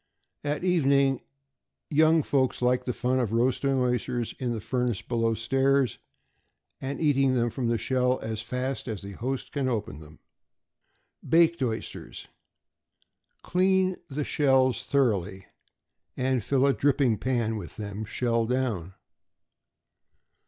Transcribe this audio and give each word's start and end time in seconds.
At 0.43 0.63
evening, 0.63 1.21
young 1.91 2.23
folks 2.23 2.59
like 2.63 2.85
the 2.85 2.91
fun 2.91 3.19
of 3.19 3.33
roasting 3.33 3.77
oysters 3.77 4.33
in 4.39 4.51
the 4.51 4.59
furnace 4.59 5.03
below 5.03 5.35
stairs, 5.35 5.99
and 6.81 6.99
eating 6.99 7.35
them 7.35 7.51
from 7.51 7.67
the 7.67 7.77
shell 7.77 8.19
as 8.21 8.41
fast 8.41 8.87
as 8.87 9.03
the 9.03 9.11
host 9.11 9.51
can 9.51 9.69
open 9.69 9.99
them. 9.99 10.17
=Baked 11.29 11.61
Oysters.= 11.61 12.27
Clean 13.43 13.95
the 14.07 14.23
shells 14.23 14.85
thoroughly, 14.85 15.45
and 16.17 16.43
fill 16.43 16.65
a 16.65 16.73
dripping 16.73 17.19
pan 17.19 17.55
with 17.55 17.75
them, 17.77 17.99
deep 17.99 18.07
shell 18.07 18.47
down. 18.47 18.95